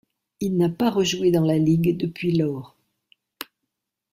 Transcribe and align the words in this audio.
Il 0.39 0.57
n'a 0.57 0.67
pas 0.69 0.89
rejoué 0.89 1.29
dans 1.29 1.45
la 1.45 1.59
ligue 1.59 1.95
depuis 1.95 2.35
lors. 2.35 2.75